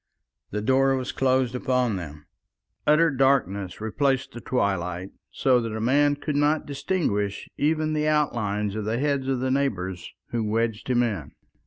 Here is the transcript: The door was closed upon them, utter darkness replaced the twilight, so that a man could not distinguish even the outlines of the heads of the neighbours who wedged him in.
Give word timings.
The 0.49 0.63
door 0.63 0.95
was 0.95 1.11
closed 1.11 1.53
upon 1.53 1.95
them, 1.95 2.25
utter 2.87 3.11
darkness 3.11 3.79
replaced 3.79 4.31
the 4.31 4.41
twilight, 4.41 5.11
so 5.29 5.61
that 5.61 5.75
a 5.75 5.79
man 5.79 6.15
could 6.15 6.35
not 6.35 6.65
distinguish 6.65 7.47
even 7.55 7.93
the 7.93 8.07
outlines 8.07 8.73
of 8.75 8.83
the 8.85 8.97
heads 8.97 9.27
of 9.27 9.41
the 9.41 9.51
neighbours 9.51 10.11
who 10.31 10.43
wedged 10.43 10.87
him 10.87 11.03
in. 11.03 11.33